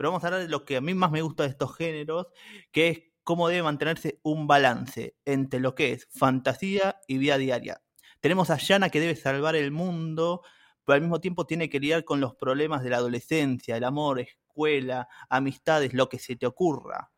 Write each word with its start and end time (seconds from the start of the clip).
pero 0.00 0.12
vamos 0.12 0.24
a 0.24 0.28
hablar 0.28 0.40
de 0.40 0.48
lo 0.48 0.64
que 0.64 0.78
a 0.78 0.80
mí 0.80 0.94
más 0.94 1.10
me 1.10 1.20
gusta 1.20 1.42
de 1.42 1.50
estos 1.50 1.76
géneros, 1.76 2.28
que 2.72 2.88
es 2.88 3.02
cómo 3.22 3.48
debe 3.48 3.62
mantenerse 3.62 4.18
un 4.22 4.46
balance 4.46 5.14
entre 5.26 5.60
lo 5.60 5.74
que 5.74 5.92
es 5.92 6.08
fantasía 6.10 6.98
y 7.06 7.18
vida 7.18 7.36
diaria. 7.36 7.82
Tenemos 8.20 8.48
a 8.48 8.56
Yana 8.56 8.88
que 8.88 8.98
debe 8.98 9.14
salvar 9.14 9.56
el 9.56 9.72
mundo, 9.72 10.40
pero 10.86 10.94
al 10.94 11.02
mismo 11.02 11.20
tiempo 11.20 11.44
tiene 11.44 11.68
que 11.68 11.80
lidiar 11.80 12.04
con 12.04 12.18
los 12.18 12.34
problemas 12.34 12.82
de 12.82 12.88
la 12.88 12.96
adolescencia, 12.96 13.76
el 13.76 13.84
amor, 13.84 14.20
escuela, 14.20 15.06
amistades, 15.28 15.92
lo 15.92 16.08
que 16.08 16.18
se 16.18 16.34
te 16.34 16.46
ocurra. 16.46 17.12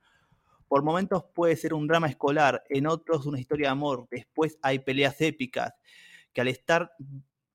Por 0.66 0.82
momentos 0.82 1.22
puede 1.32 1.54
ser 1.54 1.74
un 1.74 1.86
drama 1.86 2.08
escolar, 2.08 2.64
en 2.68 2.88
otros 2.88 3.26
una 3.26 3.38
historia 3.38 3.68
de 3.68 3.72
amor, 3.74 4.08
después 4.10 4.58
hay 4.60 4.80
peleas 4.80 5.20
épicas, 5.20 5.72
que 6.32 6.40
al 6.40 6.48
estar 6.48 6.90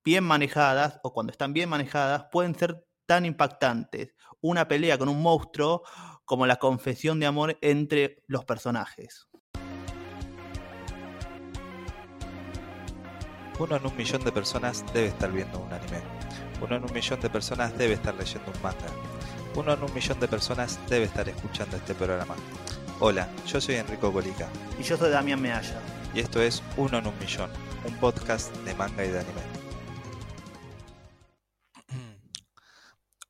bien 0.06 0.24
manejadas 0.24 1.02
o 1.04 1.12
cuando 1.12 1.32
están 1.32 1.52
bien 1.52 1.68
manejadas 1.68 2.28
pueden 2.32 2.56
ser 2.56 2.88
tan 3.08 3.26
impactantes. 3.26 4.14
Una 4.42 4.68
pelea 4.68 5.00
con 5.00 5.10
un 5.10 5.22
monstruo 5.22 5.82
como 6.24 6.46
la 6.46 6.58
confesión 6.58 7.20
de 7.20 7.26
amor 7.26 7.58
entre 7.62 8.24
los 8.28 8.46
personajes. 8.46 9.28
Uno 13.60 13.76
en 13.76 13.86
un 13.88 13.98
millón 13.98 14.24
de 14.24 14.32
personas 14.32 14.86
debe 14.94 15.08
estar 15.08 15.32
viendo 15.32 15.60
un 15.60 15.74
anime. 15.74 16.02
Uno 16.62 16.76
en 16.76 16.84
un 16.84 16.94
millón 16.94 17.20
de 17.20 17.30
personas 17.32 17.76
debe 17.76 17.96
estar 17.96 18.14
leyendo 18.14 18.52
un 18.52 18.62
manga. 18.62 18.86
Uno 19.56 19.74
en 19.74 19.82
un 19.82 19.92
millón 19.92 20.20
de 20.20 20.28
personas 20.28 20.80
debe 20.88 21.06
estar 21.06 21.28
escuchando 21.28 21.78
este 21.78 21.96
programa. 21.96 22.36
Hola, 23.00 23.28
yo 23.48 23.60
soy 23.60 23.76
Enrico 23.76 24.14
Colica. 24.14 24.48
Y 24.80 24.84
yo 24.84 24.98
soy 24.98 25.10
Damián 25.10 25.42
Mealla. 25.42 25.82
Y 26.14 26.20
esto 26.20 26.40
es 26.40 26.62
Uno 26.78 27.00
en 27.00 27.08
un 27.08 27.18
millón, 27.18 27.50
un 27.86 27.96
podcast 27.96 28.56
de 28.58 28.76
manga 28.76 29.04
y 29.04 29.10
de 29.10 29.20
anime. 29.20 29.42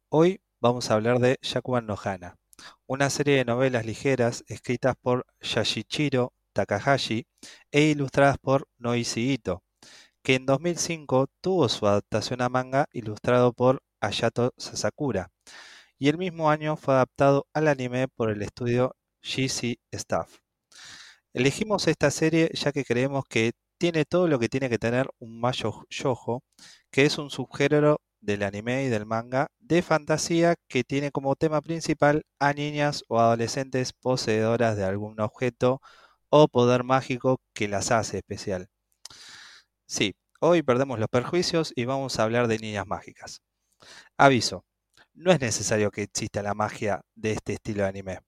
Hoy 0.09 0.41
vamos 0.59 0.89
a 0.89 0.95
hablar 0.95 1.19
de 1.19 1.37
Yakuban 1.41 1.85
no 1.85 1.95
Hana, 2.03 2.35
una 2.87 3.09
serie 3.09 3.35
de 3.37 3.45
novelas 3.45 3.85
ligeras 3.85 4.43
escritas 4.47 4.95
por 4.99 5.25
Yashichiro 5.39 6.33
Takahashi 6.53 7.27
e 7.71 7.81
ilustradas 7.83 8.37
por 8.39 8.67
Noisi 8.77 9.33
Ito, 9.33 9.63
que 10.23 10.35
en 10.35 10.45
2005 10.45 11.27
tuvo 11.41 11.69
su 11.69 11.85
adaptación 11.87 12.41
a 12.41 12.49
manga 12.49 12.87
ilustrado 12.91 13.53
por 13.53 13.83
Ayato 14.01 14.53
Sasakura, 14.57 15.31
y 15.99 16.09
el 16.09 16.17
mismo 16.17 16.49
año 16.49 16.75
fue 16.75 16.95
adaptado 16.95 17.47
al 17.53 17.67
anime 17.67 18.07
por 18.07 18.31
el 18.31 18.41
estudio 18.41 18.95
GC 19.21 19.79
Staff. 19.91 20.39
Elegimos 21.33 21.87
esta 21.87 22.09
serie 22.09 22.49
ya 22.53 22.71
que 22.71 22.83
creemos 22.83 23.25
que 23.29 23.53
tiene 23.77 24.05
todo 24.05 24.27
lo 24.27 24.39
que 24.39 24.49
tiene 24.49 24.69
que 24.69 24.79
tener 24.79 25.07
un 25.19 25.39
mayo 25.39 25.85
yojo, 25.89 26.43
que 26.91 27.05
es 27.05 27.19
un 27.19 27.29
subgénero 27.29 28.01
del 28.21 28.43
anime 28.43 28.83
y 28.83 28.89
del 28.89 29.05
manga 29.05 29.47
de 29.59 29.81
fantasía 29.81 30.55
que 30.67 30.83
tiene 30.83 31.11
como 31.11 31.35
tema 31.35 31.61
principal 31.61 32.23
a 32.39 32.53
niñas 32.53 33.03
o 33.07 33.19
adolescentes 33.19 33.93
poseedoras 33.93 34.77
de 34.77 34.85
algún 34.85 35.19
objeto 35.19 35.81
o 36.29 36.47
poder 36.47 36.83
mágico 36.83 37.39
que 37.53 37.67
las 37.67 37.91
hace 37.91 38.17
especial. 38.17 38.69
Sí, 39.85 40.15
hoy 40.39 40.63
perdemos 40.63 40.99
los 40.99 41.09
perjuicios 41.09 41.73
y 41.75 41.85
vamos 41.85 42.19
a 42.19 42.23
hablar 42.23 42.47
de 42.47 42.59
niñas 42.59 42.87
mágicas. 42.87 43.41
Aviso, 44.17 44.65
no 45.13 45.31
es 45.31 45.39
necesario 45.39 45.91
que 45.91 46.03
exista 46.03 46.43
la 46.43 46.53
magia 46.53 47.01
de 47.15 47.33
este 47.33 47.53
estilo 47.53 47.83
de 47.83 47.89
anime. 47.89 48.19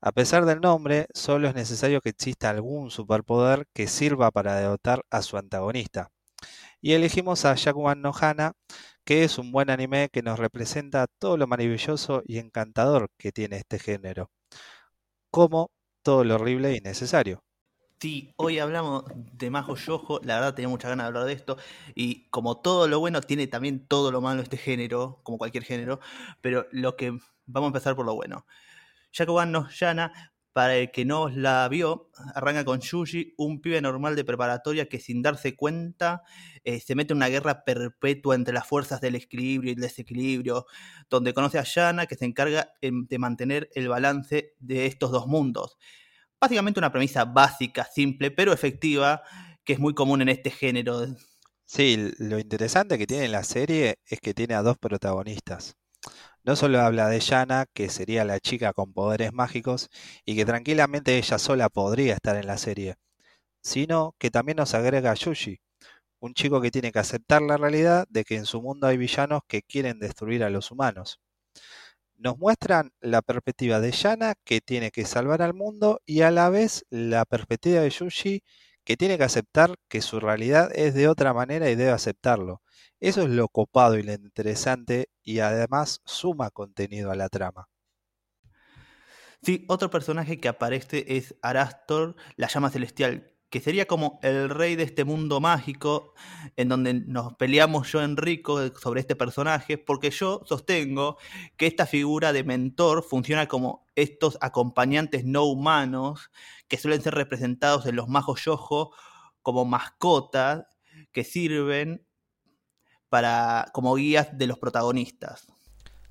A 0.00 0.12
pesar 0.12 0.44
del 0.46 0.60
nombre, 0.60 1.06
solo 1.14 1.48
es 1.48 1.54
necesario 1.54 2.00
que 2.00 2.10
exista 2.10 2.50
algún 2.50 2.90
superpoder 2.90 3.66
que 3.74 3.88
sirva 3.88 4.30
para 4.30 4.56
derrotar 4.56 5.04
a 5.10 5.22
su 5.22 5.36
antagonista. 5.38 6.10
Y 6.80 6.92
elegimos 6.92 7.44
a 7.44 7.54
Yakuman 7.54 8.00
no 8.02 8.12
Hana, 8.18 8.52
que 9.06 9.22
es 9.22 9.38
un 9.38 9.52
buen 9.52 9.70
anime 9.70 10.08
que 10.12 10.20
nos 10.20 10.38
representa 10.38 11.06
todo 11.06 11.36
lo 11.36 11.46
maravilloso 11.46 12.22
y 12.26 12.38
encantador 12.38 13.08
que 13.16 13.30
tiene 13.30 13.56
este 13.56 13.78
género, 13.78 14.30
como 15.30 15.70
todo 16.02 16.24
lo 16.24 16.34
horrible 16.34 16.74
y 16.74 16.80
necesario. 16.80 17.44
Sí, 18.00 18.34
hoy 18.36 18.58
hablamos 18.58 19.04
de 19.14 19.48
Majo 19.48 19.76
Yojo, 19.76 20.20
la 20.24 20.34
verdad 20.34 20.54
tenía 20.54 20.68
muchas 20.68 20.90
ganas 20.90 21.04
de 21.04 21.08
hablar 21.08 21.24
de 21.24 21.32
esto, 21.34 21.56
y 21.94 22.28
como 22.30 22.60
todo 22.60 22.88
lo 22.88 22.98
bueno, 22.98 23.20
tiene 23.20 23.46
también 23.46 23.86
todo 23.86 24.10
lo 24.10 24.20
malo 24.20 24.42
este 24.42 24.56
género, 24.56 25.20
como 25.22 25.38
cualquier 25.38 25.62
género, 25.62 26.00
pero 26.40 26.66
lo 26.72 26.96
que 26.96 27.12
vamos 27.46 27.68
a 27.68 27.70
empezar 27.70 27.94
por 27.94 28.06
lo 28.06 28.14
bueno. 28.16 28.44
Yakuban 29.12 29.52
no 29.52 29.68
Yana, 29.70 30.34
para 30.56 30.74
el 30.74 30.90
que 30.90 31.04
no 31.04 31.28
la 31.28 31.68
vio, 31.68 32.08
arranca 32.34 32.64
con 32.64 32.80
Yuji, 32.80 33.34
un 33.36 33.60
pibe 33.60 33.82
normal 33.82 34.16
de 34.16 34.24
preparatoria 34.24 34.88
que 34.88 34.98
sin 34.98 35.20
darse 35.20 35.54
cuenta 35.54 36.22
eh, 36.64 36.80
se 36.80 36.94
mete 36.94 37.12
en 37.12 37.18
una 37.18 37.28
guerra 37.28 37.62
perpetua 37.62 38.34
entre 38.34 38.54
las 38.54 38.66
fuerzas 38.66 39.02
del 39.02 39.16
equilibrio 39.16 39.70
y 39.70 39.74
el 39.74 39.82
desequilibrio, 39.82 40.64
donde 41.10 41.34
conoce 41.34 41.58
a 41.58 41.62
Yana 41.62 42.06
que 42.06 42.14
se 42.14 42.24
encarga 42.24 42.72
em, 42.80 43.06
de 43.06 43.18
mantener 43.18 43.68
el 43.74 43.88
balance 43.88 44.54
de 44.58 44.86
estos 44.86 45.10
dos 45.10 45.26
mundos 45.26 45.76
básicamente 46.40 46.80
una 46.80 46.92
premisa 46.92 47.26
básica, 47.26 47.84
simple, 47.92 48.30
pero 48.30 48.52
efectiva, 48.52 49.22
que 49.62 49.74
es 49.74 49.78
muy 49.78 49.92
común 49.92 50.22
en 50.22 50.30
este 50.30 50.50
género. 50.50 51.06
Sí, 51.66 52.12
lo 52.18 52.38
interesante 52.38 52.96
que 52.96 53.06
tiene 53.06 53.28
la 53.28 53.44
serie 53.44 53.96
es 54.06 54.20
que 54.20 54.32
tiene 54.32 54.54
a 54.54 54.62
dos 54.62 54.78
protagonistas. 54.78 55.76
No 56.46 56.54
solo 56.54 56.80
habla 56.80 57.08
de 57.08 57.18
Yana, 57.18 57.66
que 57.74 57.88
sería 57.88 58.24
la 58.24 58.38
chica 58.38 58.72
con 58.72 58.92
poderes 58.92 59.32
mágicos 59.32 59.90
y 60.24 60.36
que 60.36 60.44
tranquilamente 60.44 61.18
ella 61.18 61.38
sola 61.38 61.68
podría 61.68 62.14
estar 62.14 62.36
en 62.36 62.46
la 62.46 62.56
serie, 62.56 62.94
sino 63.62 64.14
que 64.18 64.30
también 64.30 64.56
nos 64.58 64.72
agrega 64.74 65.10
a 65.10 65.14
Yuji, 65.14 65.60
un 66.20 66.34
chico 66.34 66.60
que 66.60 66.70
tiene 66.70 66.92
que 66.92 67.00
aceptar 67.00 67.42
la 67.42 67.56
realidad 67.56 68.06
de 68.10 68.24
que 68.24 68.36
en 68.36 68.46
su 68.46 68.62
mundo 68.62 68.86
hay 68.86 68.96
villanos 68.96 69.42
que 69.48 69.62
quieren 69.62 69.98
destruir 69.98 70.44
a 70.44 70.50
los 70.50 70.70
humanos. 70.70 71.20
Nos 72.16 72.38
muestran 72.38 72.92
la 73.00 73.22
perspectiva 73.22 73.80
de 73.80 73.90
Yana 73.90 74.34
que 74.44 74.60
tiene 74.60 74.92
que 74.92 75.04
salvar 75.04 75.42
al 75.42 75.52
mundo 75.52 76.00
y 76.06 76.20
a 76.20 76.30
la 76.30 76.48
vez 76.48 76.86
la 76.90 77.24
perspectiva 77.24 77.80
de 77.80 77.90
Yuji 77.90 78.44
que 78.86 78.96
tiene 78.96 79.18
que 79.18 79.24
aceptar 79.24 79.74
que 79.88 80.00
su 80.00 80.20
realidad 80.20 80.70
es 80.72 80.94
de 80.94 81.08
otra 81.08 81.34
manera 81.34 81.68
y 81.68 81.74
debe 81.74 81.90
aceptarlo. 81.90 82.62
Eso 83.00 83.22
es 83.22 83.28
lo 83.30 83.48
copado 83.48 83.98
y 83.98 84.04
lo 84.04 84.12
interesante 84.12 85.08
y 85.24 85.40
además 85.40 86.00
suma 86.04 86.50
contenido 86.50 87.10
a 87.10 87.16
la 87.16 87.28
trama. 87.28 87.68
Sí, 89.42 89.64
otro 89.68 89.90
personaje 89.90 90.38
que 90.38 90.46
aparece 90.46 91.04
es 91.08 91.34
Arastor, 91.42 92.14
la 92.36 92.46
llama 92.46 92.70
celestial, 92.70 93.32
que 93.50 93.60
sería 93.60 93.86
como 93.86 94.20
el 94.22 94.50
rey 94.50 94.76
de 94.76 94.84
este 94.84 95.04
mundo 95.04 95.40
mágico, 95.40 96.14
en 96.54 96.68
donde 96.68 96.94
nos 96.94 97.34
peleamos 97.34 97.90
yo, 97.90 98.02
Enrico, 98.02 98.68
sobre 98.78 99.00
este 99.00 99.16
personaje, 99.16 99.78
porque 99.78 100.10
yo 100.10 100.42
sostengo 100.46 101.18
que 101.56 101.66
esta 101.66 101.86
figura 101.86 102.32
de 102.32 102.44
mentor 102.44 103.02
funciona 103.02 103.48
como 103.48 103.84
estos 103.96 104.38
acompañantes 104.40 105.24
no 105.24 105.44
humanos 105.44 106.30
que 106.68 106.78
suelen 106.78 107.02
ser 107.02 107.14
representados 107.14 107.86
en 107.86 107.96
los 107.96 108.08
magos 108.08 108.44
yojo 108.44 108.94
como 109.42 109.64
mascotas 109.64 110.64
que 111.12 111.24
sirven 111.24 112.06
para 113.08 113.70
como 113.72 113.94
guías 113.94 114.36
de 114.36 114.46
los 114.46 114.58
protagonistas. 114.58 115.46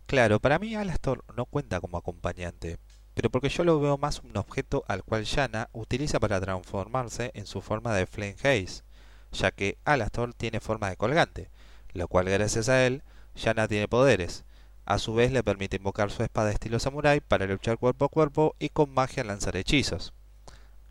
Claro, 0.06 0.40
para 0.40 0.60
mí 0.60 0.76
Alastor 0.76 1.26
no 1.36 1.46
cuenta 1.46 1.82
como 1.82 1.98
acompañante, 1.98 2.78
pero 3.14 3.30
porque 3.30 3.50
yo 3.50 3.64
lo 3.64 3.80
veo 3.80 3.98
más 3.98 4.22
un 4.22 4.38
objeto 4.38 4.84
al 4.88 5.04
cual 5.04 5.26
Yana 5.26 5.70
utiliza 5.74 6.20
para 6.20 6.40
transformarse 6.40 7.32
en 7.34 7.48
su 7.48 7.62
forma 7.62 7.94
de 7.96 8.06
Flame 8.06 8.36
Haze, 8.40 8.84
ya 9.32 9.52
que 9.52 9.78
Alastor 9.84 10.34
tiene 10.34 10.60
forma 10.60 10.90
de 10.90 10.98
colgante, 10.98 11.50
lo 11.94 12.08
cual 12.08 12.30
gracias 12.30 12.70
a 12.70 12.86
él, 12.86 13.04
Yana 13.36 13.68
tiene 13.68 13.88
poderes. 13.88 14.46
A 14.86 15.00
su 15.00 15.16
vez 15.16 15.32
le 15.32 15.44
permite 15.44 15.78
invocar 15.78 16.12
su 16.12 16.22
espada 16.22 16.52
estilo 16.52 16.78
samurai 16.78 17.20
para 17.20 17.48
luchar 17.48 17.80
cuerpo 17.80 18.06
a 18.06 18.10
cuerpo 18.10 18.56
y 18.60 18.70
con 18.70 18.94
magia 18.94 19.24
lanzar 19.24 19.58
hechizos. 19.58 20.14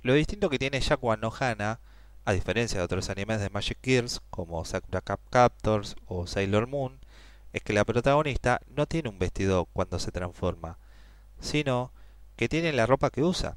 Lo 0.04 0.12
distinto 0.12 0.50
que 0.50 0.59
tiene 0.59 0.82
Yakuan 0.82 1.20
no 1.20 1.32
Hana, 1.41 1.81
a 2.26 2.32
diferencia 2.34 2.78
de 2.78 2.84
otros 2.84 3.09
animes 3.09 3.41
de 3.41 3.48
Magic 3.48 3.78
Girls 3.82 4.20
como 4.28 4.62
Sakura 4.66 5.00
Cap 5.00 5.19
Captors 5.31 5.97
o 6.04 6.26
Sailor 6.26 6.66
Moon, 6.66 7.00
es 7.54 7.62
que 7.62 7.72
la 7.72 7.87
protagonista 7.87 8.60
no 8.69 8.84
tiene 8.84 9.09
un 9.09 9.19
vestido 9.19 9.65
cuando 9.65 9.98
se 9.98 10.12
transforma, 10.12 10.76
sino 11.41 11.91
que 12.36 12.51
tiene 12.51 12.74
la 12.74 12.84
ropa 12.84 13.09
que 13.09 13.22
usa, 13.22 13.56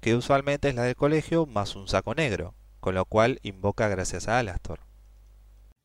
que 0.00 0.16
usualmente 0.16 0.68
es 0.68 0.74
la 0.74 0.82
del 0.82 0.96
colegio 0.96 1.46
más 1.46 1.76
un 1.76 1.86
saco 1.86 2.12
negro, 2.12 2.54
con 2.80 2.96
lo 2.96 3.04
cual 3.04 3.38
invoca 3.44 3.86
gracias 3.86 4.26
a 4.26 4.40
Alastor. 4.40 4.80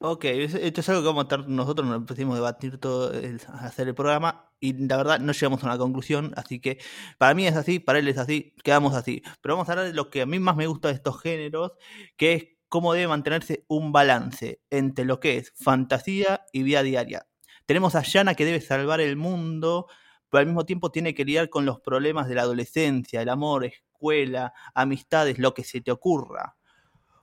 Ok, 0.01 0.23
esto 0.25 0.79
es 0.79 0.87
algo 0.89 1.01
que 1.01 1.07
vamos 1.07 1.23
a 1.23 1.25
estar, 1.25 1.49
nosotros 1.49 1.85
nos 1.85 2.05
pusimos 2.05 2.33
a 2.33 2.37
debatir 2.37 2.77
todo, 2.77 3.11
el, 3.13 3.41
hacer 3.59 3.89
el 3.89 3.95
programa 3.95 4.49
y 4.61 4.71
la 4.87 4.95
verdad 4.95 5.19
no 5.19 5.33
llegamos 5.33 5.61
a 5.61 5.65
una 5.65 5.77
conclusión, 5.77 6.31
así 6.37 6.61
que 6.61 6.79
para 7.17 7.33
mí 7.33 7.45
es 7.45 7.55
así, 7.57 7.79
para 7.79 7.99
él 7.99 8.07
es 8.07 8.17
así, 8.17 8.53
quedamos 8.63 8.93
así. 8.93 9.21
Pero 9.41 9.55
vamos 9.55 9.67
a 9.67 9.73
hablar 9.73 9.87
de 9.87 9.93
lo 9.93 10.09
que 10.09 10.21
a 10.21 10.25
mí 10.25 10.39
más 10.39 10.55
me 10.55 10.67
gusta 10.67 10.87
de 10.87 10.93
estos 10.93 11.21
géneros, 11.21 11.73
que 12.15 12.33
es 12.33 12.43
cómo 12.69 12.93
debe 12.93 13.09
mantenerse 13.09 13.65
un 13.67 13.91
balance 13.91 14.61
entre 14.69 15.03
lo 15.03 15.19
que 15.19 15.35
es 15.37 15.51
fantasía 15.57 16.45
y 16.53 16.63
vida 16.63 16.81
diaria. 16.81 17.27
Tenemos 17.65 17.95
a 17.95 18.01
Yana 18.01 18.35
que 18.35 18.45
debe 18.45 18.61
salvar 18.61 19.01
el 19.01 19.17
mundo, 19.17 19.87
pero 20.29 20.39
al 20.39 20.45
mismo 20.45 20.65
tiempo 20.65 20.91
tiene 20.91 21.13
que 21.13 21.25
lidiar 21.25 21.49
con 21.49 21.65
los 21.65 21.81
problemas 21.81 22.29
de 22.29 22.35
la 22.35 22.43
adolescencia, 22.43 23.21
el 23.21 23.27
amor, 23.27 23.65
escuela, 23.65 24.53
amistades, 24.73 25.39
lo 25.39 25.53
que 25.53 25.65
se 25.65 25.81
te 25.81 25.91
ocurra. 25.91 26.55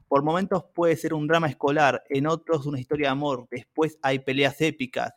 Por 0.08 0.23
momentos 0.23 0.64
puede 0.75 0.97
ser 0.97 1.14
un 1.14 1.26
drama 1.26 1.49
escolar, 1.49 2.03
en 2.08 2.26
otros 2.26 2.67
una 2.67 2.81
historia 2.81 3.08
de 3.08 3.12
amor, 3.12 3.49
después 3.50 3.99
hay 4.03 4.20
peleas 4.20 4.61
épicas, 4.61 5.14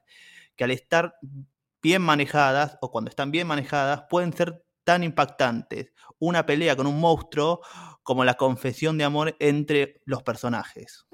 que 0.56 0.64
al 0.64 0.72
estar 0.72 1.16
bien 1.82 2.02
manejadas 2.02 2.78
o 2.82 2.92
cuando 2.92 3.10
están 3.10 3.32
bien 3.32 3.48
manejadas 3.48 4.04
pueden 4.10 4.34
ser 4.34 4.64
tan 4.84 5.04
impactantes. 5.04 5.94
Una 6.18 6.46
pelea 6.46 6.76
con 6.76 6.88
un 6.88 7.00
monstruo 7.00 7.62
como 8.04 8.26
la 8.26 8.34
confesión 8.34 8.98
de 8.98 9.04
amor 9.04 9.36
entre 9.40 10.02
los 10.06 10.24
personajes. 10.24 11.06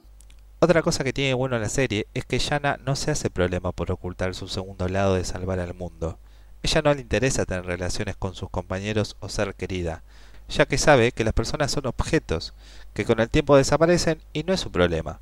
Otra 0.59 0.81
cosa 0.81 1.03
que 1.03 1.13
tiene 1.13 1.33
bueno 1.33 1.59
la 1.59 1.69
serie 1.69 2.07
es 2.13 2.25
que 2.25 2.39
Yana 2.39 2.77
no 2.77 2.95
se 2.95 3.11
hace 3.11 3.29
problema 3.29 3.73
por 3.73 3.91
ocultar 3.91 4.33
su 4.33 4.47
segundo 4.47 4.87
lado 4.87 5.15
de 5.15 5.25
salvar 5.25 5.59
al 5.59 5.73
mundo. 5.73 6.17
Ella 6.63 6.81
no 6.81 6.93
le 6.93 7.01
interesa 7.01 7.45
tener 7.45 7.65
relaciones 7.65 8.15
con 8.15 8.33
sus 8.33 8.49
compañeros 8.49 9.17
o 9.19 9.29
ser 9.29 9.53
querida, 9.53 10.03
ya 10.49 10.65
que 10.65 10.77
sabe 10.77 11.11
que 11.11 11.23
las 11.23 11.33
personas 11.33 11.71
son 11.71 11.85
objetos, 11.85 12.53
que 12.93 13.05
con 13.05 13.19
el 13.19 13.29
tiempo 13.29 13.57
desaparecen 13.57 14.21
y 14.33 14.43
no 14.43 14.53
es 14.53 14.59
su 14.59 14.71
problema. 14.71 15.19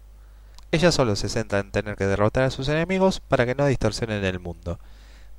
Ella 0.72 0.92
solo 0.92 1.16
se 1.16 1.30
centra 1.30 1.60
en 1.60 1.72
tener 1.72 1.96
que 1.96 2.06
derrotar 2.06 2.44
a 2.44 2.50
sus 2.50 2.68
enemigos 2.68 3.20
para 3.20 3.46
que 3.46 3.56
no 3.56 3.66
distorsionen 3.66 4.24
el 4.26 4.40
mundo. 4.40 4.80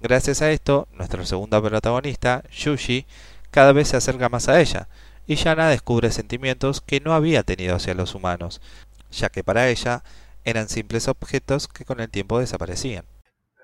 Gracias 0.00 0.42
a 0.42 0.50
esto, 0.50 0.86
nuestro 0.92 1.24
segundo 1.24 1.62
protagonista, 1.62 2.44
Yushi, 2.52 3.06
cada 3.50 3.72
vez 3.72 3.88
se 3.88 3.96
acerca 3.96 4.28
más 4.28 4.48
a 4.48 4.60
ella, 4.60 4.88
y 5.26 5.36
Yana 5.36 5.68
descubre 5.68 6.10
sentimientos 6.10 6.80
que 6.80 7.00
no 7.00 7.14
había 7.14 7.42
tenido 7.42 7.76
hacia 7.76 7.94
los 7.94 8.14
humanos, 8.14 8.60
ya 9.10 9.28
que 9.28 9.42
para 9.42 9.68
ella 9.68 10.02
eran 10.44 10.68
simples 10.68 11.08
objetos 11.08 11.68
que 11.68 11.84
con 11.84 12.00
el 12.00 12.10
tiempo 12.10 12.38
desaparecían. 12.38 13.04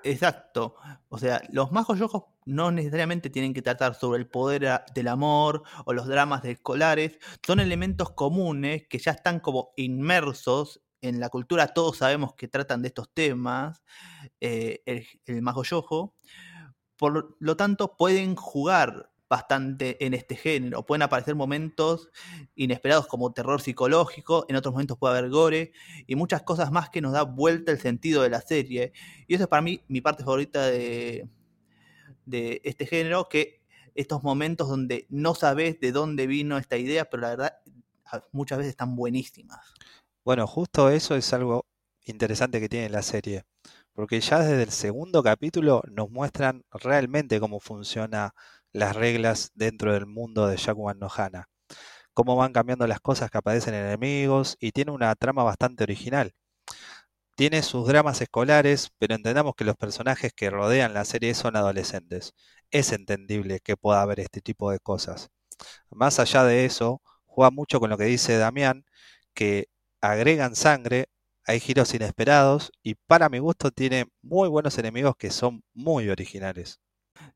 Exacto. 0.03 0.75
O 1.09 1.17
sea, 1.17 1.41
los 1.51 1.71
magos 1.71 1.99
yojos 1.99 2.23
no 2.45 2.71
necesariamente 2.71 3.29
tienen 3.29 3.53
que 3.53 3.61
tratar 3.61 3.95
sobre 3.95 4.19
el 4.19 4.27
poder 4.27 4.81
del 4.93 5.07
amor 5.07 5.63
o 5.85 5.93
los 5.93 6.07
dramas 6.07 6.43
escolares. 6.45 7.19
Son 7.45 7.59
elementos 7.59 8.11
comunes 8.11 8.87
que 8.89 8.99
ya 8.99 9.11
están 9.11 9.39
como 9.39 9.73
inmersos 9.77 10.81
en 11.01 11.19
la 11.19 11.29
cultura. 11.29 11.67
Todos 11.67 11.97
sabemos 11.97 12.33
que 12.35 12.47
tratan 12.47 12.81
de 12.81 12.87
estos 12.89 13.13
temas. 13.13 13.83
Eh, 14.39 14.81
el, 14.85 15.05
el. 15.25 15.41
Por 16.97 17.35
lo 17.39 17.57
tanto, 17.57 17.95
pueden 17.97 18.35
jugar 18.35 19.10
bastante 19.31 20.05
en 20.05 20.13
este 20.13 20.35
género. 20.35 20.85
Pueden 20.85 21.03
aparecer 21.03 21.35
momentos 21.35 22.09
inesperados 22.53 23.07
como 23.07 23.31
terror 23.31 23.61
psicológico, 23.61 24.45
en 24.49 24.57
otros 24.57 24.73
momentos 24.73 24.97
puede 24.97 25.17
haber 25.17 25.31
gore 25.31 25.71
y 26.05 26.15
muchas 26.15 26.43
cosas 26.43 26.69
más 26.69 26.89
que 26.89 26.99
nos 26.99 27.13
da 27.13 27.21
vuelta 27.21 27.71
el 27.71 27.79
sentido 27.79 28.23
de 28.23 28.29
la 28.29 28.41
serie. 28.41 28.91
Y 29.29 29.35
eso 29.35 29.45
es 29.45 29.47
para 29.47 29.61
mí 29.61 29.85
mi 29.87 30.01
parte 30.01 30.25
favorita 30.25 30.65
de, 30.65 31.29
de 32.25 32.59
este 32.65 32.85
género, 32.85 33.29
que 33.29 33.61
estos 33.95 34.21
momentos 34.21 34.67
donde 34.67 35.07
no 35.09 35.33
sabes 35.33 35.79
de 35.79 35.93
dónde 35.93 36.27
vino 36.27 36.57
esta 36.57 36.75
idea, 36.75 37.09
pero 37.09 37.21
la 37.21 37.29
verdad 37.29 37.53
muchas 38.33 38.57
veces 38.57 38.71
están 38.71 38.97
buenísimas. 38.97 39.59
Bueno, 40.25 40.45
justo 40.45 40.89
eso 40.89 41.15
es 41.15 41.31
algo 41.31 41.65
interesante 42.03 42.59
que 42.59 42.67
tiene 42.67 42.89
la 42.89 43.01
serie, 43.01 43.45
porque 43.93 44.19
ya 44.19 44.39
desde 44.39 44.63
el 44.63 44.71
segundo 44.71 45.23
capítulo 45.23 45.83
nos 45.89 46.09
muestran 46.09 46.65
realmente 46.71 47.39
cómo 47.39 47.61
funciona 47.61 48.33
las 48.73 48.95
reglas 48.95 49.51
dentro 49.55 49.93
del 49.93 50.05
mundo 50.05 50.47
de 50.47 50.57
Jakuman 50.57 50.99
no 50.99 51.09
Hana. 51.15 51.49
Cómo 52.13 52.35
van 52.35 52.53
cambiando 52.53 52.87
las 52.87 52.99
cosas 53.01 53.31
que 53.31 53.37
aparecen 53.39 53.73
enemigos 53.73 54.57
y 54.59 54.71
tiene 54.71 54.91
una 54.91 55.15
trama 55.15 55.43
bastante 55.43 55.83
original. 55.83 56.33
Tiene 57.35 57.63
sus 57.63 57.87
dramas 57.87 58.21
escolares, 58.21 58.91
pero 58.97 59.15
entendamos 59.15 59.55
que 59.55 59.63
los 59.65 59.75
personajes 59.75 60.31
que 60.33 60.49
rodean 60.49 60.93
la 60.93 61.05
serie 61.05 61.33
son 61.33 61.55
adolescentes. 61.55 62.33
Es 62.69 62.91
entendible 62.93 63.59
que 63.61 63.75
pueda 63.77 64.01
haber 64.01 64.19
este 64.19 64.41
tipo 64.41 64.71
de 64.71 64.79
cosas. 64.79 65.29
Más 65.89 66.19
allá 66.19 66.43
de 66.43 66.65
eso, 66.65 67.01
juega 67.25 67.51
mucho 67.51 67.79
con 67.79 67.89
lo 67.89 67.97
que 67.97 68.05
dice 68.05 68.37
Damián, 68.37 68.85
que 69.33 69.67
agregan 70.01 70.55
sangre, 70.55 71.07
hay 71.45 71.59
giros 71.59 71.93
inesperados 71.93 72.71
y 72.83 72.95
para 72.95 73.29
mi 73.29 73.39
gusto 73.39 73.71
tiene 73.71 74.05
muy 74.21 74.49
buenos 74.49 74.77
enemigos 74.77 75.15
que 75.17 75.31
son 75.31 75.63
muy 75.73 76.09
originales. 76.09 76.79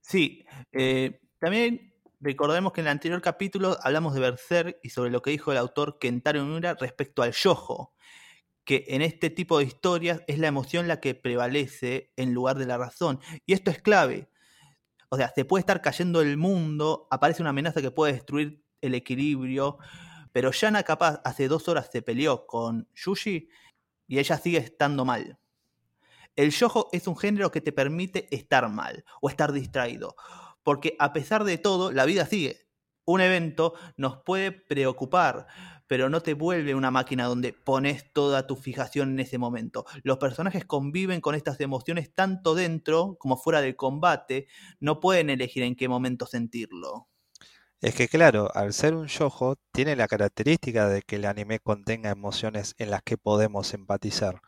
Sí, 0.02 0.46
eh, 0.72 1.20
también 1.40 1.94
recordemos 2.20 2.74
que 2.74 2.82
en 2.82 2.88
el 2.88 2.92
anterior 2.92 3.22
capítulo 3.22 3.78
hablamos 3.82 4.14
de 4.14 4.22
Berserk 4.22 4.80
y 4.84 4.90
sobre 4.90 5.12
lo 5.12 5.22
que 5.22 5.32
dijo 5.32 5.52
el 5.52 5.58
autor 5.58 6.00
Kentaro 6.00 6.44
Miura 6.44 6.76
respecto 6.76 7.22
al 7.22 7.34
yojo, 7.34 7.94
que 8.64 8.86
en 8.90 9.02
este 9.02 9.30
tipo 9.30 9.60
de 9.60 9.66
historias 9.66 10.22
es 10.28 10.40
la 10.40 10.48
emoción 10.48 10.88
la 10.88 11.00
que 11.00 11.14
prevalece 11.14 12.12
en 12.16 12.34
lugar 12.34 12.58
de 12.58 12.66
la 12.66 12.78
razón. 12.78 13.20
Y 13.46 13.54
esto 13.54 13.70
es 13.70 13.82
clave. 13.82 14.30
O 15.10 15.18
sea, 15.18 15.32
se 15.36 15.46
puede 15.46 15.60
estar 15.60 15.82
cayendo 15.82 16.22
el 16.22 16.36
mundo, 16.36 17.08
aparece 17.12 17.44
una 17.44 17.52
amenaza 17.52 17.82
que 17.82 17.92
puede 17.92 18.14
destruir 18.14 18.64
el 18.82 18.96
equilibrio, 18.96 19.78
pero 20.32 20.52
Yana 20.52 20.84
capaz 20.84 21.22
hace 21.24 21.48
dos 21.48 21.68
horas 21.68 21.90
se 21.92 22.02
peleó 22.02 22.48
con 22.48 22.90
Yushi 22.96 23.50
y 24.08 24.20
ella 24.20 24.38
sigue 24.38 24.58
estando 24.58 25.06
mal. 25.06 25.38
El 26.36 26.52
yojo 26.52 26.90
es 26.92 27.08
un 27.08 27.16
género 27.16 27.52
que 27.52 27.62
te 27.62 27.72
permite 27.72 28.28
estar 28.36 28.68
mal 28.68 29.06
o 29.22 29.30
estar 29.30 29.54
distraído 29.54 30.16
porque 30.66 30.96
a 31.00 31.14
pesar 31.14 31.44
de 31.44 31.60
todo, 31.60 31.92
la 31.92 32.06
vida 32.06 32.26
sigue. 32.26 32.68
Un 33.06 33.22
evento 33.22 33.76
nos 33.98 34.18
puede 34.24 34.52
preocupar, 34.52 35.46
pero 35.86 36.10
no 36.10 36.22
te 36.22 36.34
vuelve 36.34 36.74
una 36.74 36.90
máquina 36.90 37.26
donde 37.26 37.54
pones 37.54 38.12
toda 38.12 38.48
tu 38.48 38.56
fijación 38.56 39.12
en 39.12 39.20
ese 39.20 39.38
momento. 39.38 39.86
Los 40.02 40.18
personajes 40.18 40.66
conviven 40.66 41.22
con 41.22 41.36
estas 41.36 41.60
emociones 41.60 42.16
tanto 42.16 42.56
dentro 42.56 43.16
como 43.20 43.38
fuera 43.38 43.62
del 43.62 43.76
combate, 43.76 44.48
no 44.80 45.00
pueden 45.00 45.30
elegir 45.30 45.62
en 45.62 45.76
qué 45.76 45.88
momento 45.88 46.26
sentirlo. 46.26 47.10
Es 47.80 47.94
que 47.94 48.08
claro, 48.08 48.50
al 48.56 48.74
ser 48.74 48.96
un 48.96 49.06
yojo, 49.06 49.58
tiene 49.72 49.96
la 49.96 50.08
característica 50.08 50.90
de 50.90 51.04
que 51.04 51.18
el 51.18 51.26
anime 51.26 51.60
contenga 51.60 52.10
emociones 52.10 52.74
en 52.80 52.90
las 52.90 53.04
que 53.04 53.18
podemos 53.18 53.76
empatizar. 53.76 54.42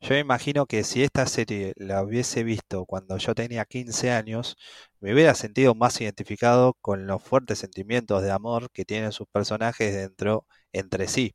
Yo 0.00 0.10
me 0.10 0.20
imagino 0.20 0.66
que 0.66 0.84
si 0.84 1.02
esta 1.02 1.26
serie 1.26 1.72
la 1.76 2.02
hubiese 2.02 2.44
visto 2.44 2.86
cuando 2.86 3.18
yo 3.18 3.34
tenía 3.34 3.64
15 3.64 4.10
años, 4.10 4.56
me 5.00 5.12
hubiera 5.12 5.34
sentido 5.34 5.74
más 5.74 6.00
identificado 6.00 6.74
con 6.80 7.06
los 7.06 7.22
fuertes 7.22 7.58
sentimientos 7.60 8.22
de 8.22 8.30
amor 8.32 8.70
que 8.72 8.84
tienen 8.84 9.12
sus 9.12 9.26
personajes 9.28 9.94
dentro 9.94 10.46
entre 10.72 11.08
sí. 11.08 11.34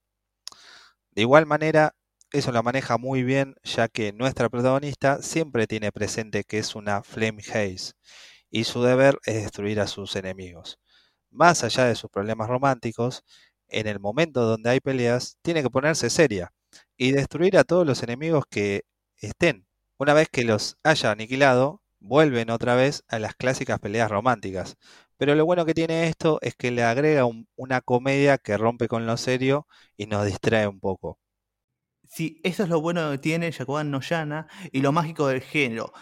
De 1.12 1.22
igual 1.22 1.46
manera, 1.46 1.96
eso 2.32 2.52
lo 2.52 2.64
maneja 2.64 2.98
muy 2.98 3.24
bien, 3.24 3.56
ya 3.64 3.88
que 3.88 4.14
nuestra 4.14 4.50
protagonista 4.50 5.22
siempre 5.22 5.68
tiene 5.68 5.92
presente 5.92 6.44
que 6.44 6.60
es 6.60 6.76
una 6.76 7.04
Flame 7.04 7.42
Haze 7.42 7.94
y 8.50 8.66
su 8.66 8.84
deber 8.84 9.20
es 9.26 9.36
destruir 9.44 9.80
a 9.82 9.88
sus 9.88 10.16
enemigos. 10.16 10.80
Más 11.32 11.64
allá 11.64 11.86
de 11.86 11.96
sus 11.96 12.10
problemas 12.10 12.50
románticos, 12.50 13.24
en 13.70 13.88
el 13.88 14.00
momento 14.00 14.42
donde 14.44 14.70
hay 14.72 14.80
peleas, 14.82 15.38
tiene 15.42 15.64
que 15.64 15.70
ponerse 15.70 16.10
seria 16.10 16.52
y 17.02 17.14
destruir 17.14 17.58
a 17.58 17.64
todos 17.64 17.84
los 17.88 18.04
enemigos 18.04 18.44
que 18.48 18.86
estén. 19.18 19.66
Una 19.98 20.14
vez 20.14 20.30
que 20.30 20.44
los 20.44 20.78
haya 20.84 21.10
aniquilado, 21.10 21.82
vuelven 22.00 22.52
otra 22.52 22.76
vez 22.76 23.04
a 23.08 23.18
las 23.18 23.34
clásicas 23.34 23.80
peleas 23.80 24.12
románticas. 24.12 24.78
Pero 25.18 25.34
lo 25.34 25.44
bueno 25.44 25.66
que 25.66 25.74
tiene 25.74 26.08
esto 26.08 26.38
es 26.44 26.54
que 26.54 26.70
le 26.70 26.84
agrega 26.84 27.26
una 27.56 27.82
comedia 27.82 28.38
que 28.38 28.56
rompe 28.56 28.88
con 28.88 29.08
lo 29.08 29.18
serio 29.18 29.66
y 29.98 30.06
nos 30.06 30.28
distrae 30.28 30.68
un 30.68 30.80
poco. 30.80 31.18
Sí, 32.08 32.40
eso 32.44 32.62
es 32.62 32.70
lo 32.70 32.80
bueno 32.82 33.10
que 33.10 33.18
tiene 33.18 33.50
Yakugan 33.50 33.90
no 33.90 34.02
Yana 34.02 34.48
y 34.72 34.82
lo 34.82 34.92
mágico 34.92 35.28
del 35.28 35.42
género. 35.42 35.94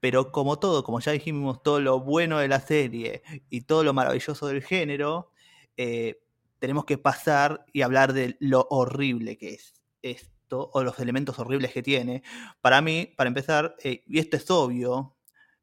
Pero 0.00 0.32
como 0.32 0.58
todo, 0.58 0.84
como 0.84 1.00
ya 1.00 1.12
dijimos, 1.12 1.62
todo 1.62 1.80
lo 1.80 2.00
bueno 2.00 2.38
de 2.38 2.48
la 2.48 2.60
serie 2.60 3.22
y 3.48 3.62
todo 3.62 3.84
lo 3.84 3.94
maravilloso 3.94 4.48
del 4.48 4.62
género, 4.62 5.30
eh, 5.78 6.20
tenemos 6.58 6.84
que 6.84 6.98
pasar 6.98 7.64
y 7.72 7.80
hablar 7.80 8.12
de 8.12 8.36
lo 8.38 8.66
horrible 8.68 9.38
que 9.38 9.58
es 10.02 10.32
o 10.60 10.82
los 10.82 10.98
elementos 10.98 11.38
horribles 11.38 11.72
que 11.72 11.82
tiene. 11.82 12.22
Para 12.60 12.80
mí, 12.80 13.12
para 13.16 13.28
empezar, 13.28 13.76
eh, 13.82 14.02
y 14.06 14.18
esto 14.18 14.36
es 14.36 14.50
obvio, 14.50 15.16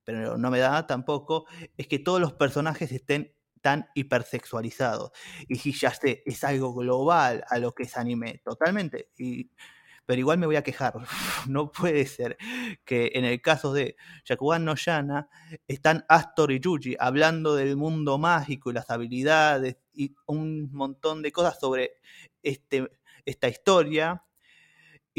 pero 0.04 0.38
no 0.38 0.50
me 0.52 0.60
da 0.60 0.88
tampoco, 0.88 1.46
es 1.78 1.88
que 1.88 2.00
todos 2.00 2.20
los 2.20 2.34
personajes 2.34 2.92
estén 2.92 3.34
tan 3.62 3.88
hipersexualizados. 3.94 5.12
Y 5.48 5.56
si 5.56 5.74
ya 5.74 5.94
sé, 5.94 6.24
es 6.26 6.44
algo 6.44 6.74
global 6.74 7.44
a 7.48 7.60
lo 7.60 7.74
que 7.74 7.84
es 7.84 7.98
anime, 7.98 8.42
totalmente. 8.44 9.10
Y, 9.18 9.52
pero 10.06 10.20
igual 10.20 10.40
me 10.40 10.48
voy 10.48 10.56
a 10.56 10.64
quejar. 10.64 10.96
No 11.48 11.72
puede 11.72 12.06
ser 12.08 12.38
que 12.84 13.12
en 13.14 13.26
el 13.26 13.42
caso 13.42 13.74
de 13.74 13.96
Yakugan 14.26 14.66
no 14.66 14.76
Yana 14.76 15.30
están 15.68 16.06
Astor 16.10 16.52
y 16.52 16.60
Yuji 16.60 16.96
hablando 17.00 17.56
del 17.56 17.78
mundo 17.78 18.18
mágico 18.18 18.72
y 18.72 18.74
las 18.74 18.90
habilidades 18.90 19.78
y 19.94 20.16
un 20.26 20.72
montón 20.74 21.22
de 21.22 21.32
cosas 21.32 21.60
sobre 21.60 21.94
este, 22.42 22.90
esta 23.26 23.48
historia. 23.50 24.24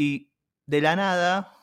Y 0.01 0.31
de 0.65 0.81
la 0.81 0.95
nada, 0.95 1.53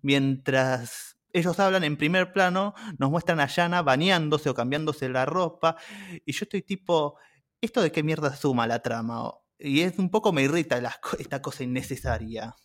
mientras 0.00 1.18
ellos 1.34 1.60
hablan 1.60 1.84
en 1.84 1.98
primer 1.98 2.32
plano, 2.32 2.72
nos 2.98 3.10
muestran 3.10 3.38
a 3.38 3.48
Yana 3.48 3.82
bañándose 3.82 4.48
o 4.48 4.54
cambiándose 4.54 5.10
la 5.10 5.26
ropa. 5.26 5.76
Y 6.24 6.32
yo 6.32 6.44
estoy 6.44 6.62
tipo, 6.62 7.18
¿esto 7.60 7.82
de 7.82 7.92
qué 7.92 8.02
mierda 8.02 8.34
suma 8.34 8.66
la 8.66 8.80
trama? 8.80 9.30
Y 9.58 9.82
es 9.82 9.98
un 9.98 10.10
poco 10.10 10.32
me 10.32 10.42
irrita 10.42 10.80
esta 11.18 11.42
cosa 11.42 11.62
innecesaria. 11.62 12.56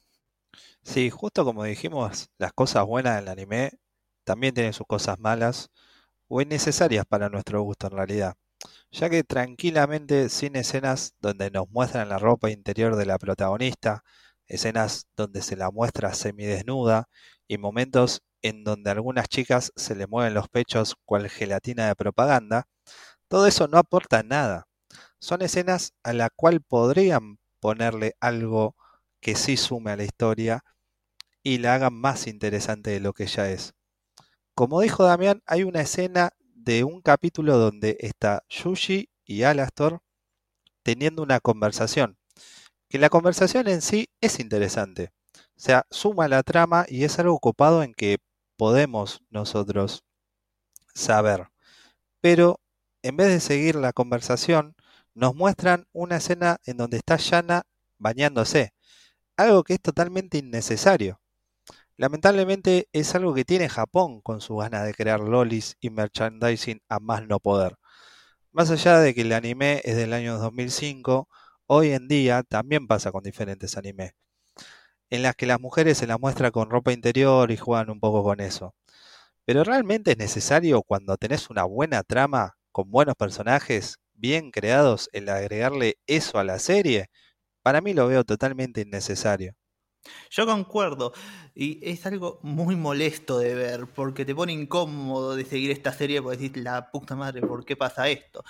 Sí, 0.82 1.10
justo 1.10 1.44
como 1.44 1.66
dijimos, 1.66 2.30
las 2.38 2.54
cosas 2.54 2.86
buenas 2.86 3.18
del 3.18 3.28
anime 3.28 3.72
también 4.24 4.54
tienen 4.54 4.72
sus 4.72 4.88
cosas 4.88 5.20
malas 5.20 5.72
o 6.30 6.42
innecesarias 6.42 7.06
para 7.06 7.28
nuestro 7.28 7.62
gusto 7.64 7.88
en 7.88 7.98
realidad, 7.98 8.36
ya 8.92 9.10
que 9.10 9.26
tranquilamente 9.26 10.30
sin 10.30 10.56
escenas 10.56 11.16
donde 11.20 11.52
nos 11.52 11.70
muestran 11.70 12.08
la 12.08 12.18
ropa 12.18 12.50
interior 12.50 12.96
de 12.96 13.06
la 13.06 13.18
protagonista, 13.18 14.06
escenas 14.48 15.08
donde 15.16 15.42
se 15.42 15.56
la 15.56 15.72
muestra 15.72 16.14
semidesnuda 16.14 17.10
y 17.48 17.58
momentos 17.58 18.22
en 18.42 18.64
donde 18.64 18.90
a 18.90 18.94
algunas 18.94 19.28
chicas 19.28 19.72
se 19.76 19.96
le 19.96 20.08
mueven 20.08 20.34
los 20.34 20.50
pechos 20.50 20.96
cual 21.06 21.30
gelatina 21.30 21.88
de 21.88 21.96
propaganda, 21.96 22.68
todo 23.28 23.48
eso 23.48 23.68
no 23.68 23.78
aporta 23.78 24.24
nada. 24.24 24.68
Son 25.20 25.42
escenas 25.42 25.94
a 26.04 26.14
la 26.14 26.30
cual 26.30 26.62
podrían 26.62 27.40
ponerle 27.60 28.16
algo 28.20 28.76
que 29.20 29.36
sí 29.36 29.58
sume 29.58 29.92
a 29.92 29.98
la 29.98 30.04
historia 30.04 30.64
y 31.42 31.58
la 31.60 31.76
hagan 31.76 31.94
más 31.94 32.28
interesante 32.28 32.92
de 32.92 33.00
lo 33.00 33.14
que 33.14 33.28
ya 33.28 33.50
es. 33.50 33.74
Como 34.54 34.82
dijo 34.82 35.04
Damián, 35.04 35.42
hay 35.46 35.64
una 35.64 35.82
escena 35.82 36.32
de 36.40 36.84
un 36.84 37.02
capítulo 37.02 37.58
donde 37.58 37.98
está 38.00 38.44
Yushi 38.50 39.10
y 39.26 39.44
Alastor 39.44 40.02
teniendo 40.84 41.24
una 41.24 41.40
conversación. 41.40 42.18
Que 42.90 43.00
la 43.00 43.10
conversación 43.10 43.68
en 43.68 43.82
sí 43.82 44.10
es 44.22 44.40
interesante. 44.40 45.12
O 45.36 45.60
sea, 45.60 45.86
suma 45.90 46.28
la 46.28 46.44
trama 46.44 46.86
y 46.88 47.04
es 47.04 47.20
algo 47.20 47.40
copado 47.40 47.84
en 47.84 47.94
que 47.94 48.18
podemos 48.58 49.22
nosotros 49.30 50.04
saber. 50.94 51.50
Pero 52.22 52.60
en 53.04 53.18
vez 53.18 53.28
de 53.28 53.40
seguir 53.40 53.76
la 53.76 53.94
conversación, 53.94 54.76
nos 55.14 55.36
muestran 55.36 55.88
una 55.94 56.18
escena 56.18 56.58
en 56.66 56.78
donde 56.78 56.98
está 56.98 57.18
Yana 57.18 57.64
bañándose. 57.98 58.74
Algo 59.38 59.64
que 59.64 59.76
es 59.76 59.82
totalmente 59.82 60.38
innecesario. 60.38 61.22
Lamentablemente 61.98 62.90
es 62.92 63.16
algo 63.16 63.34
que 63.34 63.46
tiene 63.46 63.70
Japón 63.70 64.22
con 64.22 64.42
su 64.42 64.58
ganas 64.58 64.86
de 64.86 64.94
crear 64.94 65.22
lolis 65.22 65.78
y 65.80 65.90
merchandising 65.90 66.82
a 66.90 67.00
más 67.00 67.26
no 67.28 67.40
poder. 67.40 67.78
Más 68.52 68.72
allá 68.72 69.00
de 69.00 69.14
que 69.14 69.22
el 69.22 69.34
anime 69.34 69.82
es 69.86 69.96
del 69.96 70.14
año 70.14 70.38
2005, 70.38 71.30
hoy 71.68 71.92
en 71.92 72.08
día 72.08 72.44
también 72.44 72.88
pasa 72.88 73.12
con 73.12 73.24
diferentes 73.24 73.78
animes, 73.78 74.14
en 75.10 75.22
las 75.22 75.36
que 75.36 75.46
las 75.46 75.60
mujeres 75.60 75.98
se 75.98 76.08
las 76.08 76.20
muestra 76.20 76.52
con 76.52 76.70
ropa 76.70 76.94
interior 76.94 77.52
y 77.52 77.58
juegan 77.58 77.90
un 77.90 78.00
poco 78.00 78.24
con 78.24 78.40
eso. 78.40 78.76
Pero 79.46 79.64
realmente 79.64 80.12
es 80.12 80.18
necesario 80.18 80.82
cuando 80.84 81.18
tenés 81.18 81.50
una 81.50 81.64
buena 81.64 82.04
trama, 82.04 82.58
con 82.72 82.92
buenos 82.92 83.16
personajes, 83.16 84.00
bien 84.14 84.52
creados, 84.52 85.10
el 85.14 85.30
agregarle 85.30 85.98
eso 86.08 86.40
a 86.40 86.44
la 86.44 86.60
serie, 86.60 87.10
para 87.62 87.82
mí 87.82 87.94
lo 87.94 88.08
veo 88.08 88.24
totalmente 88.24 88.82
innecesario. 88.82 89.56
Yo 90.30 90.46
concuerdo, 90.46 91.14
y 91.56 91.80
es 91.90 92.06
algo 92.06 92.40
muy 92.44 92.76
molesto 92.76 93.40
de 93.40 93.56
ver, 93.56 93.88
porque 93.94 94.26
te 94.26 94.36
pone 94.36 94.54
incómodo 94.54 95.36
de 95.36 95.46
seguir 95.46 95.72
esta 95.72 95.92
serie 95.94 96.22
porque 96.22 96.38
decís, 96.38 96.64
la 96.64 96.92
puta 96.92 97.16
madre, 97.16 97.42
¿por 97.42 97.66
qué 97.66 97.76
pasa 97.76 98.08
esto? 98.10 98.44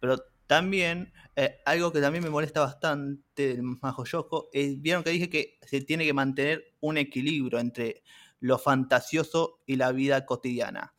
Pero 0.00 0.18
también, 0.50 1.12
eh, 1.36 1.60
algo 1.64 1.92
que 1.92 2.00
también 2.00 2.24
me 2.24 2.28
molesta 2.28 2.58
bastante 2.62 3.54
del 3.54 3.62
Majo 3.62 4.04
Yoko, 4.04 4.48
es, 4.52 4.82
vieron 4.82 5.04
que 5.04 5.10
dije 5.10 5.30
que 5.30 5.60
se 5.62 5.80
tiene 5.82 6.04
que 6.04 6.12
mantener 6.12 6.74
un 6.80 6.98
equilibrio 6.98 7.60
entre 7.60 8.02
lo 8.40 8.58
fantasioso 8.58 9.60
y 9.64 9.76
la 9.76 9.92
vida 9.92 10.26
cotidiana. 10.26 10.92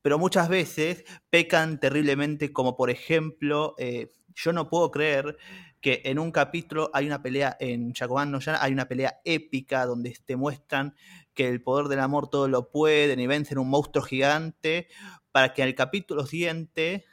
Pero 0.00 0.18
muchas 0.18 0.48
veces 0.48 1.04
pecan 1.28 1.78
terriblemente, 1.78 2.54
como 2.54 2.74
por 2.74 2.88
ejemplo, 2.88 3.74
eh, 3.76 4.12
yo 4.34 4.54
no 4.54 4.70
puedo 4.70 4.90
creer 4.90 5.36
que 5.82 6.00
en 6.06 6.18
un 6.18 6.32
capítulo 6.32 6.90
hay 6.94 7.06
una 7.06 7.20
pelea, 7.20 7.54
en 7.60 7.92
Jacoban 7.92 8.30
no 8.30 8.38
hay 8.58 8.72
una 8.72 8.88
pelea 8.88 9.20
épica 9.26 9.84
donde 9.84 10.16
te 10.24 10.36
muestran 10.36 10.94
que 11.34 11.46
el 11.50 11.62
poder 11.62 11.88
del 11.88 12.00
amor 12.00 12.30
todo 12.30 12.48
lo 12.48 12.70
pueden 12.70 13.20
y 13.20 13.26
vencen 13.26 13.58
un 13.58 13.68
monstruo 13.68 14.02
gigante 14.02 14.88
para 15.32 15.52
que 15.52 15.62
al 15.62 15.74
capítulo 15.74 16.24
siguiente 16.24 17.04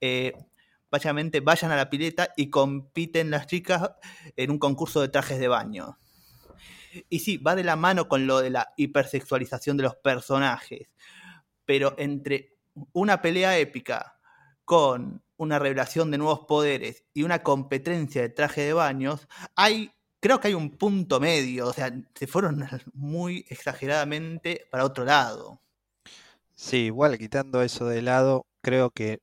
eh, 0.00 0.32
básicamente 0.90 1.40
vayan 1.40 1.70
a 1.70 1.76
la 1.76 1.90
pileta 1.90 2.32
y 2.36 2.50
compiten 2.50 3.30
las 3.30 3.46
chicas 3.46 3.90
en 4.36 4.50
un 4.50 4.58
concurso 4.58 5.00
de 5.00 5.08
trajes 5.08 5.38
de 5.38 5.48
baño. 5.48 5.98
Y 7.08 7.20
sí, 7.20 7.36
va 7.36 7.54
de 7.54 7.64
la 7.64 7.76
mano 7.76 8.08
con 8.08 8.26
lo 8.26 8.40
de 8.40 8.50
la 8.50 8.72
hipersexualización 8.76 9.76
de 9.76 9.82
los 9.84 9.96
personajes, 9.96 10.88
pero 11.64 11.94
entre 11.98 12.56
una 12.92 13.20
pelea 13.20 13.58
épica 13.58 14.18
con 14.64 15.22
una 15.36 15.58
revelación 15.58 16.10
de 16.10 16.18
nuevos 16.18 16.40
poderes 16.40 17.04
y 17.14 17.22
una 17.22 17.42
competencia 17.42 18.22
de 18.22 18.28
traje 18.28 18.62
de 18.62 18.72
baños, 18.72 19.28
hay, 19.54 19.92
creo 20.20 20.40
que 20.40 20.48
hay 20.48 20.54
un 20.54 20.70
punto 20.76 21.20
medio, 21.20 21.68
o 21.68 21.72
sea, 21.72 21.92
se 22.14 22.26
fueron 22.26 22.66
muy 22.92 23.46
exageradamente 23.48 24.66
para 24.70 24.84
otro 24.84 25.04
lado. 25.04 25.60
Sí, 26.54 26.86
igual 26.86 27.18
quitando 27.18 27.62
eso 27.62 27.86
de 27.86 28.02
lado, 28.02 28.46
creo 28.62 28.90
que 28.90 29.20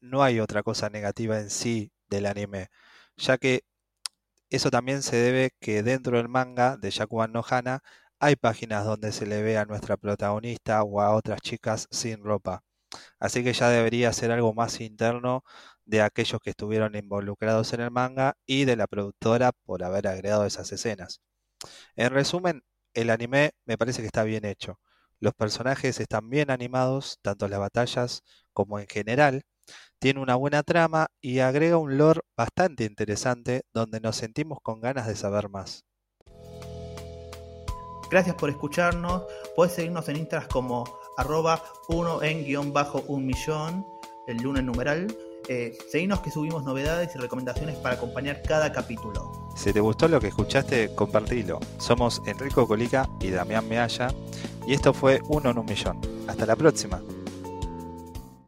no 0.00 0.22
hay 0.22 0.40
otra 0.40 0.62
cosa 0.62 0.90
negativa 0.90 1.38
en 1.40 1.50
sí 1.50 1.92
del 2.08 2.26
anime, 2.26 2.68
ya 3.16 3.38
que 3.38 3.62
eso 4.50 4.70
también 4.70 5.02
se 5.02 5.16
debe 5.16 5.50
que 5.60 5.82
dentro 5.82 6.16
del 6.18 6.28
manga 6.28 6.76
de 6.76 6.90
Yakuban 6.90 7.32
no 7.32 7.44
Hana 7.48 7.82
hay 8.18 8.36
páginas 8.36 8.84
donde 8.84 9.12
se 9.12 9.26
le 9.26 9.42
ve 9.42 9.58
a 9.58 9.64
nuestra 9.66 9.96
protagonista 9.96 10.82
o 10.82 11.00
a 11.00 11.14
otras 11.14 11.40
chicas 11.40 11.88
sin 11.90 12.22
ropa. 12.24 12.62
Así 13.20 13.44
que 13.44 13.52
ya 13.52 13.68
debería 13.70 14.12
ser 14.12 14.32
algo 14.32 14.54
más 14.54 14.80
interno 14.80 15.44
de 15.84 16.02
aquellos 16.02 16.40
que 16.42 16.50
estuvieron 16.50 16.96
involucrados 16.96 17.72
en 17.72 17.80
el 17.82 17.90
manga 17.90 18.36
y 18.46 18.64
de 18.64 18.76
la 18.76 18.86
productora 18.86 19.52
por 19.64 19.84
haber 19.84 20.08
agregado 20.08 20.46
esas 20.46 20.72
escenas. 20.72 21.20
En 21.96 22.10
resumen, 22.12 22.62
el 22.94 23.10
anime 23.10 23.52
me 23.66 23.78
parece 23.78 24.00
que 24.02 24.06
está 24.06 24.24
bien 24.24 24.44
hecho. 24.44 24.80
Los 25.20 25.34
personajes 25.34 26.00
están 26.00 26.30
bien 26.30 26.50
animados, 26.50 27.18
tanto 27.22 27.48
las 27.48 27.60
batallas 27.60 28.22
como 28.52 28.78
en 28.78 28.86
general. 28.88 29.42
Tiene 29.98 30.20
una 30.20 30.36
buena 30.36 30.62
trama 30.62 31.08
y 31.20 31.40
agrega 31.40 31.76
un 31.76 31.98
lore 31.98 32.20
bastante 32.36 32.84
interesante 32.84 33.62
donde 33.72 34.00
nos 34.00 34.16
sentimos 34.16 34.58
con 34.62 34.80
ganas 34.80 35.06
de 35.06 35.16
saber 35.16 35.48
más. 35.48 35.84
Gracias 38.10 38.36
por 38.36 38.48
escucharnos. 38.48 39.24
Puedes 39.54 39.74
seguirnos 39.74 40.08
en 40.08 40.16
Instagram 40.16 40.48
como 40.48 40.84
arroba 41.16 41.62
1 41.88 42.22
en 42.22 42.44
guion 42.44 42.72
bajo 42.72 43.02
un 43.08 43.26
millón, 43.26 43.84
el 44.26 44.38
lunes 44.38 44.64
numeral. 44.64 45.14
Eh, 45.48 45.76
seguinos 45.90 46.20
que 46.20 46.30
subimos 46.30 46.64
novedades 46.64 47.14
y 47.14 47.18
recomendaciones 47.18 47.76
para 47.76 47.94
acompañar 47.94 48.42
cada 48.42 48.72
capítulo. 48.72 49.50
Si 49.56 49.72
te 49.72 49.80
gustó 49.80 50.06
lo 50.06 50.20
que 50.20 50.28
escuchaste, 50.28 50.94
compartilo. 50.94 51.58
Somos 51.78 52.22
Enrico 52.26 52.66
Colica 52.66 53.08
y 53.20 53.30
Damián 53.30 53.66
Mealla 53.68 54.08
y 54.66 54.74
esto 54.74 54.92
fue 54.92 55.20
Uno 55.28 55.50
en 55.50 55.58
un 55.58 55.66
millón. 55.66 56.00
Hasta 56.28 56.44
la 56.44 56.54
próxima. 56.54 57.02